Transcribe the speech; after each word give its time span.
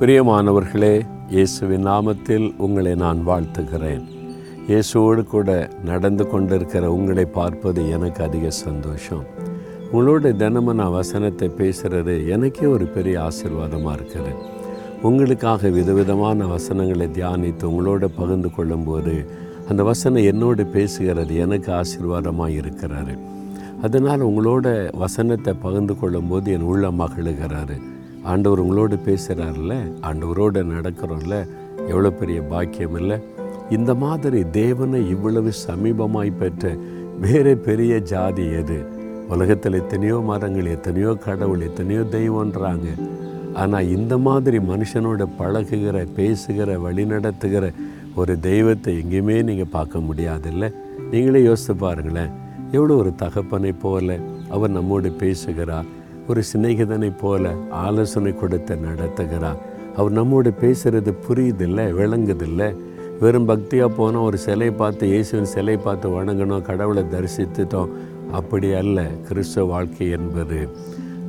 பிரியமானவர்களே 0.00 1.06
இயேசுவின் 1.30 1.86
நாமத்தில் 1.86 2.56
உங்களை 2.56 2.94
நான் 2.94 3.20
வாழ்த்துகிறேன். 3.26 4.02
இயேசுவோடு 4.68 5.22
கூட 5.24 5.70
நடந்து 5.84 6.28
கொண்டிருக்கிற 6.28 6.90
உங்களை 6.92 7.24
பார்ப்பது 7.26 7.90
எனக்கு 7.90 8.24
அதிக 8.24 8.50
சந்தோஷம். 8.50 9.24
உங்களோட 9.92 10.36
தினமும் 10.36 10.74
நான் 10.74 10.90
வசனத்தை 10.90 11.48
பேசுகிறது 11.48 12.28
எனக்கே 12.28 12.66
ஒரு 12.66 12.84
பெரிய 12.86 13.20
ஆசீர்வாதமாக 13.20 13.96
இருக்குது 13.96 14.34
உங்களுக்காக 15.02 15.68
விதவிதமான 15.68 16.46
வசனங்களை 16.46 17.08
தியானித்து 17.08 17.62
உங்களோட 17.62 18.04
பகிர்ந்து 18.20 18.50
கொள்ளும்போது 18.50 19.16
அந்த 19.68 19.82
வசனம் 19.82 20.22
என்னோடு 20.22 20.62
பேசுகிறது 20.62 21.36
எனக்கு 21.36 21.72
ஆசீர்வாதமாக 21.72 22.50
இருக்கிறாரு 22.50 23.16
அதனால் 23.82 24.20
உங்களோட 24.20 24.90
வசனத்தை 24.96 25.54
பகிர்ந்து 25.54 25.98
கொள்ளும்போது 25.98 26.52
என் 26.52 26.62
உள்ள 26.62 26.90
மகிழுகிறாரு 26.90 27.94
ஆண்டவர் 28.30 28.62
உங்களோடு 28.64 28.96
பேசுகிறார்ல 29.06 29.74
ஆண்டவரோடு 30.00 30.60
நடக்கிறோம்ல? 30.74 31.36
எவ்வளோ 31.88 32.10
பெரிய 32.10 32.38
பாக்கியம் 32.42 32.96
இல்லை 32.96 33.16
இந்த 33.70 33.92
மாதிரி 33.94 34.40
தேவனை 34.50 35.00
இவ்வளவு 35.10 35.50
சமீபமாய் 35.66 36.38
பெற்ற 36.38 36.64
வேறு 37.20 37.52
பெரிய 37.58 37.92
ஜாதி 38.12 38.44
எது? 38.52 38.78
உலகத்தில் 39.28 39.72
எத்தனையோ 39.72 40.16
மரங்கள் 40.30 40.66
எத்தனையோ 40.66 41.12
கடவுள் 41.26 41.60
எத்தனையோ 41.60 42.02
தெய்வன்றாங்க 42.10 42.88
ஆனால் 43.54 43.88
இந்த 43.88 44.14
மாதிரி 44.18 44.58
மனுஷனோட 44.58 45.22
பழகுகிற 45.38 45.98
பேசுகிற 46.14 46.70
வழிநடத்துகிற 46.78 47.66
ஒரு 48.14 48.34
தெய்வத்தை 48.40 48.92
எங்கேயுமே 48.98 49.36
நீங்கள் 49.42 49.72
பார்க்க 49.76 49.98
முடியாதில்ல? 49.98 50.66
நீங்களே 51.10 51.40
யோசித்து 51.42 51.74
பாருங்களேன். 51.76 52.32
எவ்வளோ 52.72 52.94
ஒரு 52.94 53.14
தகப்பனை 53.14 53.72
போல 53.72 54.18
அவர் 54.48 54.70
நம்மோடு 54.70 55.10
பேசுகிறார். 55.22 55.88
ஒரு 56.28 56.42
சிநேகிதனை 56.52 57.12
போல 57.20 57.54
ஆலோசனை 57.70 58.34
கொடுத்து 58.34 58.74
நடத்துகிறார் 58.74 59.60
அவர் 59.96 60.12
நம்மோடு 60.12 60.52
பேசுகிறது 60.60 61.12
புரியுதில்லை 61.28 61.84
விளங்குதில்ல. 62.00 62.62
வெறும் 63.20 63.48
பக்தியாக 63.48 63.90
போனால் 63.96 64.22
ஒரு 64.22 64.38
சிலை 64.38 64.70
பார்த்து 64.70 65.08
இயேசுவின் 65.08 65.52
சிலை 65.54 65.76
பார்த்து 65.76 66.08
வணங்கணும் 66.08 66.62
கடவுளை 66.62 67.02
தரிசித்துட்டோம். 67.02 67.92
அப்படி 68.32 68.72
அல்ல 68.72 69.04
கிறிஸ்துவ 69.28 69.66
வாழ்க்கை 69.66 70.10
என்பது. 70.10 70.68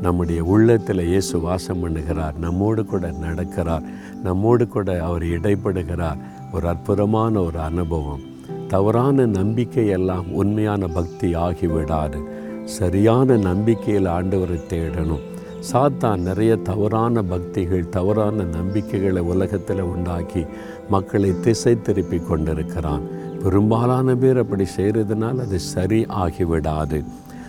நம்முடைய 0.01 0.43
உள்ளத்தில் 0.43 1.07
இயேசு 1.07 1.39
வாசம் 1.39 1.81
பண்ணுகிறார் 1.83 2.35
நம்மோடு 2.39 2.85
கூட 2.85 3.07
நடக்கிறார் 3.07 3.85
நம்மோடு 4.23 4.67
கூட 4.67 5.03
அவர் 5.03 5.23
இடைப்படுகிறார். 5.23 6.19
ஒரு 6.53 6.67
அற்புதமான 6.67 7.41
ஒரு 7.41 7.59
அனுபவம். 7.59 8.25
தவறான 8.67 9.25
நம்பிக்கை 9.25 9.87
எல்லாம் 9.87 10.25
உண்மையான 10.31 10.87
பக்தி 10.87 11.33
ஆகிவிடாது. 11.35 12.19
சரியான 12.67 13.37
நம்பிக்கையில் 13.37 14.05
ஆண்டவரை 14.05 14.59
தேடணும். 14.69 15.25
சாத்தான் 15.73 16.17
நிறைய 16.17 16.55
தவறான 16.55 17.21
பக்திகள் 17.21 17.89
தவறான 17.89 18.43
நம்பிக்கைகளை 18.43 19.21
உலகத்தில் 19.21 19.81
உண்டாக்கி 19.81 20.45
மக்களை 20.89 21.39
திசை 21.39 21.81
திருப்பி 21.81 22.19
கொண்டிருக்கிறான். 22.19 23.01
பெரும்பாலான 23.43 24.15
பேர் 24.15 24.37
அப்படி 24.37 24.65
செய்கிறதுனால 24.77 25.39
அது 25.39 25.59
சரி 25.59 26.05
ஆகிவிடாது. 26.05 27.03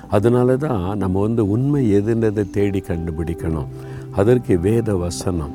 அதனால 0.08 0.56
தான் 0.56 0.98
நம்ம 0.98 1.20
வந்து 1.20 1.48
உண்மை 1.48 1.94
எதுன்றதை 1.98 2.50
தேடி 2.50 2.82
கண்டுபிடிக்கணும். 2.88 3.66
அதற்கு 4.10 4.58
வேத 4.58 4.96
வசனம். 4.96 5.54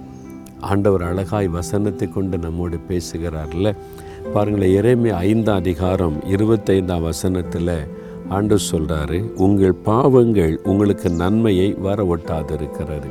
ஆண்டவர் 0.59 1.01
அழகாய் 1.01 1.47
வசனத்தை 1.47 2.09
கொண்டு 2.09 2.37
நம்மோடு 2.37 2.79
பேசுகிறார்ல. 2.89 3.75
பாருங்களேன் 4.33 4.75
இறைமை 4.83 5.09
ஐந்தாம் 5.09 5.55
அதிகாரம் 5.55 6.17
இருபத்தைந்தாம் 6.29 7.01
வசனத்தில் 7.01 8.01
ஆண்டு 8.29 8.57
சொல்கிறாரு 8.71 9.33
உங்கள் 9.33 9.73
பாவங்கள் 9.73 10.59
உங்களுக்கு 10.63 11.09
நன்மையை 11.09 11.73
வர 11.73 12.03
இருக்கிறாரு 12.03 13.09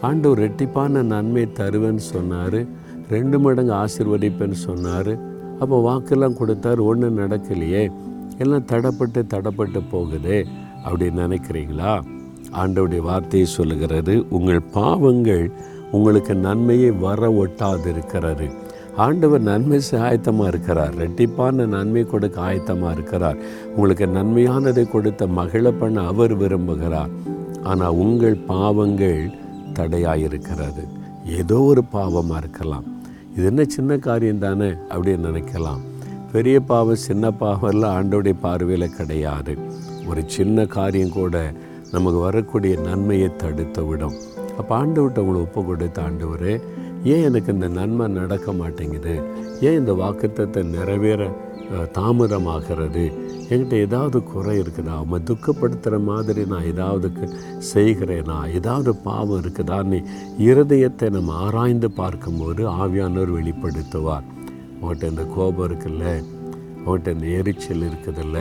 ஆண்டு 0.00 0.30
ஒரு 0.30 0.48
ரெட்டிப்பான 0.48 1.02
நன்மை 1.02 1.48
தருவேன்னு 1.54 1.96
சொன்னார் 1.96 2.66
ரெண்டு 3.08 3.38
மடங்கு 3.38 3.72
ஆசிர்வதிப்பேன்னு 3.72 4.52
சொன்னார். 4.52 5.32
அப்போ 5.58 5.82
வாக்கெல்லாம் 5.90 6.36
கொடுத்தாரு 6.40 6.78
ஒன்றும் 6.78 7.18
நடக்கலையே 7.18 7.92
எல்லாம் 8.38 8.64
தடப்பட்டு 8.64 9.24
தடப்பட்டு 9.26 9.82
போகுதே 9.92 10.44
அப்படின்னு 10.84 11.28
நினைக்கிறீங்களா? 11.28 12.02
ஆண்டவுடைய 12.52 12.98
வார்த்தையை 12.98 13.48
சொல்லுகிறது 13.48 14.28
உங்கள் 14.30 14.62
பாவங்கள் 14.62 15.50
உங்களுக்கு 15.90 16.34
நன்மையை 16.34 16.90
வர 16.90 17.30
ஒட்டாதிருக்கிறது 17.30 18.50
ஆண்டவர் 18.96 19.40
நன்மை 19.40 19.78
ஆயத்தமாக 19.92 20.48
இருக்கிறார். 20.48 20.92
ரெட்டிப்பான 20.94 21.66
நன்மை 21.66 22.02
கொடுக்க 22.04 22.40
ஆயத்தமாக 22.40 22.92
இருக்கிறார். 22.92 23.38
உங்களுக்கு 23.76 24.06
நன்மையானதை 24.06 24.90
கொடுத்த 24.90 25.26
மகிழ 25.26 25.70
பண்ண 25.70 26.00
அவர் 26.00 26.34
விரும்புகிறார். 26.36 27.10
ஆனால் 27.62 27.96
உங்கள் 28.04 28.36
பாவங்கள் 28.46 29.32
தடையாயிருக்கிறது. 29.78 30.84
ஏதோ 31.24 31.60
ஒரு 31.60 31.84
பாவமாக 31.92 32.36
இருக்கலாம். 32.36 32.84
இது 33.34 33.44
என்ன 33.44 33.64
சின்ன 33.64 33.96
காரியம் 33.96 34.38
தானே 34.38 34.70
அப்படின்னு 34.90 35.28
நினைக்கலாம். 35.30 35.82
பெரிய 36.32 36.60
பாவம் 36.60 37.04
சின்ன 37.08 37.30
பாவம் 37.30 37.70
எல்லாம் 37.70 37.94
ஆண்டோடைய 37.98 38.36
பார்வையில் 38.40 38.96
கிடையாது. 38.96 39.54
ஒரு 40.08 40.22
சின்ன 40.26 40.66
காரியம் 40.76 41.16
கூட 41.20 41.52
நமக்கு 41.92 42.18
வரக்கூடிய 42.18 42.76
நன்மையை 42.76 43.30
தடுத்து 43.36 43.86
விடும் 43.86 44.16
அப்போ 44.58 44.72
ஆண்டவர்கிட்ட 44.78 45.22
உங்களை 45.22 45.40
ஒப்பு 45.40 45.64
கொடுத்த 45.64 46.02
ஆண்டவர் 46.02 46.60
ஏன் 47.12 47.24
எனக்கு 47.28 47.52
இந்த 47.52 47.68
நன்மை 47.68 48.06
நடக்க 48.08 48.52
மாட்டேங்குது? 48.52 49.14
ஏன் 49.60 49.78
இந்த 49.78 49.92
வாக்குத்தத்தை 49.92 50.62
நிறைவேற 50.76 51.22
தாமதமாகிறது? 51.98 53.04
என்கிட்ட 53.48 53.76
ஏதாவது 53.86 54.18
குறை 54.22 54.54
இருக்குதா? 54.58 54.94
அவன் 55.02 55.26
துக்கப்படுத்துகிற 55.30 55.96
மாதிரி 56.02 56.42
நான் 56.46 56.68
ஏதாவது 56.72 57.10
செய்கிறேனா? 57.74 58.38
ஏதாவது 58.54 58.96
பாவம் 59.08 59.40
இருக்குதான்னு 59.40 59.98
இருதயத்தை 60.48 61.10
நம்ம 61.10 61.32
ஆராய்ந்து 61.46 61.90
பார்க்கும்போது 61.90 62.62
ஆவியானவர் 62.82 63.34
வெளிப்படுத்துவார். 63.38 64.26
உங்கள்கிட்ட 64.80 65.10
இந்த 65.10 65.24
கோபம் 65.36 65.68
இருக்குல்ல? 65.70 66.06
உங்கள்கிட்ட 66.84 67.14
இந்த 67.14 67.26
எரிச்சல் 67.38 67.86
இருக்குதில்ல? 67.90 68.38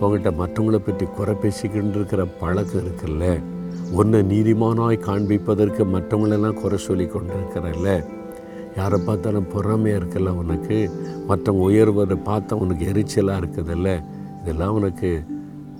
உங்கள்கிட்ட 0.00 0.30
மற்றவங்களை 0.42 0.80
பற்றி 0.86 1.06
குறை 1.16 1.34
பேசிக்கிட்டு 1.34 1.98
இருக்கிற 1.98 2.24
பழக்கம் 2.40 2.82
இருக்குல்ல? 2.86 3.26
உன்னை 3.92 4.20
நீதிமானாய் 4.20 5.04
காண்பிப்பதற்கு 5.06 5.86
மற்றவங்களெல்லாம் 5.94 6.52
குறை 6.52 6.78
சொல்லி 6.78 7.04
கொண்டிருக்கிறல்ல. 7.04 8.04
யாரை 8.76 9.00
பார்த்தாலும் 9.06 9.48
பொறாமையாக 9.54 10.04
இருக்குல்ல 10.04 10.28
உனக்கு? 10.28 10.90
மற்றவங்க 11.28 11.64
உயர்வதை 11.70 12.18
பார்த்தா 12.24 12.52
உனக்கு 12.52 12.86
எரிச்சலாக 12.86 13.40
இருக்குதில்ல? 13.40 14.04
இதெல்லாம் 14.42 14.74
உனக்கு 14.74 15.24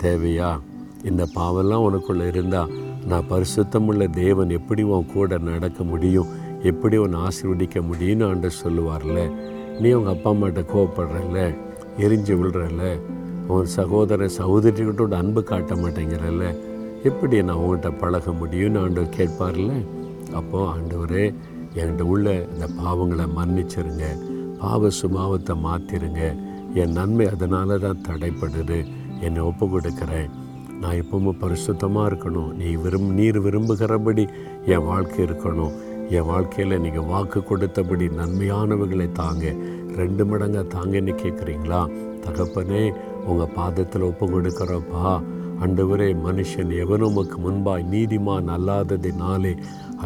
தேவையா? 0.03 0.61
இந்த 1.05 1.27
பாவெல்லாம் 1.34 1.91
உனக்குள்ளே 1.91 2.27
இருந்தால் 2.27 2.71
நான் 3.06 3.25
பரிசுத்தமுள்ள 3.31 4.11
தேவன் 4.11 4.50
எப்படி 4.50 4.83
உன் 4.83 5.06
கூட 5.12 5.38
நடக்க 5.38 5.84
முடியும்? 5.84 6.27
எப்படி 6.62 6.97
உன்னை 6.97 7.21
ஆசீர்வதிக்க 7.21 7.83
முடியும்னு 7.83 8.28
ஆண்டு 8.28 8.50
சொல்லுவார்ல? 8.65 9.34
நீ 9.81 9.93
உங்கள் 9.93 10.15
அப்பா 10.15 10.31
அம்மாட்ட 10.31 10.65
கோவப்படுறல 10.75 11.55
எரிஞ்சு 11.99 12.37
விழுறல 12.37 13.00
உன் 13.47 13.65
சகோதர 13.65 14.27
சகோதரிகிட்டோட 14.38 15.12
அன்பு 15.12 15.43
காட்ட 15.43 15.75
மாட்டேங்கிறல்ல? 15.75 16.75
எப்படி 17.09 17.37
நான் 17.47 17.61
உங்கள்கிட்ட 17.62 17.91
பழக 18.03 18.33
முடியும்னு 18.41 18.81
ஆண்டவர் 18.84 19.17
கேட்பார்ல? 19.19 19.72
அப்போது 20.39 20.69
ஆண்டவரே 20.75 21.25
என்கிட்ட 21.78 22.05
உள்ள 22.12 22.27
இந்த 22.53 22.67
பாவங்களை 22.81 23.27
மன்னிச்சிருங்க. 23.39 24.06
பாவ 24.61 24.91
சுபாவத்தை 25.00 25.55
மாற்றிருங்க 25.67 26.22
என் 26.81 26.97
நன்மை 26.99 27.27
அதனால 27.34 27.78
தான் 27.84 28.05
தடைப்படுது 28.09 28.78
என்னை 29.27 29.43
ஒப்பு 29.50 29.67
கொடுக்குறேன் 29.75 30.31
நான் 30.81 30.99
எப்பவும் 31.03 31.41
பரிசுத்தமாக 31.43 32.09
இருக்கணும். 32.11 32.50
நீ 32.61 32.69
விரும் 32.84 33.11
நீர் 33.19 33.38
விரும்புகிறபடி 33.47 34.25
என் 34.73 34.87
வாழ்க்கை 34.91 35.21
இருக்கணும். 35.27 35.77
என் 36.17 36.28
வாழ்க்கையில் 36.31 36.83
நீங்கள் 36.84 37.09
வாக்கு 37.12 37.41
கொடுத்தபடி 37.50 38.06
நன்மையானவர்களை 38.19 39.09
தாங்க. 39.21 39.44
ரெண்டு 40.00 40.25
மடங்காக 40.31 40.67
தாங்கன்னு 40.77 41.15
கேட்குறீங்களா 41.23 41.81
தகப்பனே 42.25 42.83
உங்கள் 43.31 43.55
பாதத்தில் 43.59 44.09
ஒப்பு 44.11 44.27
கொடுக்குறப்பா 44.34 45.11
அண்டவரே 45.65 46.09
மனுஷன் 46.25 46.71
எவனும் 46.83 47.09
உமக்கு 47.11 47.37
முன்பாய் 47.44 47.84
நீதிமான் 47.93 48.49
அல்லாததினாலே 48.56 49.53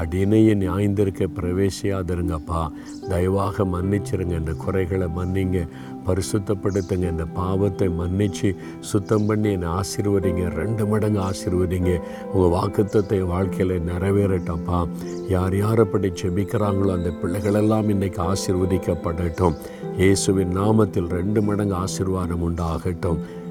அடினையை 0.00 0.54
நியாய்ந்திருக்க 0.54 1.26
பிரவேசியாதிருங்கப்பா. 1.36 2.60
தயவாக 3.08 3.64
மன்னிச்சிருங்க 3.72 4.34
இந்த 4.42 4.52
குறைகளை 4.64 5.08
மன்னிங்க 5.16 5.60
பரிசுத்தப்படுத்துங்க 6.06 7.06
இந்த 7.14 7.24
பாவத்தை 7.24 7.88
மன்னித்து 7.88 8.50
சுத்தம் 8.90 9.26
பண்ணி 9.26 9.50
என்னை 9.52 9.68
ஆசீர்வதிங்க 9.80 10.44
ரெண்டு 10.60 10.86
மடங்கு 10.86 11.20
ஆசீர்வதிங்க. 11.20 11.90
உங்கள் 12.32 12.54
வாக்குத்தத்தை 12.58 13.20
வாழ்க்கையில் 13.34 13.86
நிறைவேறட்டப்பா 13.90 14.80
யார் 15.34 15.56
யார் 15.56 15.82
அப்படி 15.86 16.10
செபிக்கிறாங்களோ 16.22 16.92
அந்த 16.98 17.12
பிள்ளைகளெல்லாம் 17.22 17.90
இன்றைக்கி 17.96 18.22
ஆசீர்வதிக்கப்படட்டும். 18.32 19.58
இயேசுவின் 19.96 20.56
நாமத்தில் 20.56 21.10
ரெண்டு 21.18 21.42
மடங்கு 21.42 21.74
ஆசீர்வாதம் 21.74 22.44
உண்டாகட்டும். 22.48 23.20